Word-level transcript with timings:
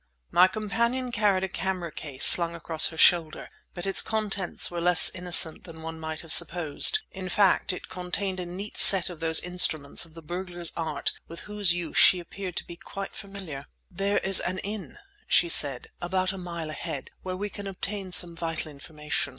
My 0.31 0.47
companion 0.47 1.11
carried 1.11 1.43
a 1.43 1.47
camera 1.47 1.91
case 1.91 2.25
slung 2.25 2.55
across 2.55 2.87
her 2.87 2.97
shoulder, 2.97 3.51
but 3.75 3.85
its 3.85 4.01
contents 4.01 4.71
were 4.71 4.81
less 4.81 5.11
innocent 5.13 5.63
than 5.65 5.83
one 5.83 5.99
might 5.99 6.21
have 6.21 6.33
supposed. 6.33 7.01
In 7.11 7.29
fact, 7.29 7.71
it 7.71 7.87
contained 7.87 8.39
a 8.39 8.47
neat 8.47 8.77
set 8.77 9.11
of 9.11 9.19
those 9.19 9.39
instruments 9.41 10.03
of 10.03 10.15
the 10.15 10.23
burglar's 10.23 10.71
art 10.75 11.11
with 11.27 11.41
whose 11.41 11.75
use 11.75 11.99
she 11.99 12.19
appeared 12.19 12.55
to 12.55 12.65
be 12.65 12.77
quite 12.77 13.13
familiar. 13.13 13.67
"There 13.91 14.17
is 14.17 14.39
an 14.39 14.57
inn," 14.63 14.97
she 15.27 15.49
said, 15.49 15.89
"about 16.01 16.31
a 16.33 16.37
mile 16.39 16.71
ahead, 16.71 17.11
where 17.21 17.37
we 17.37 17.51
can 17.51 17.67
obtain 17.67 18.11
some 18.11 18.35
vital 18.35 18.71
information. 18.71 19.29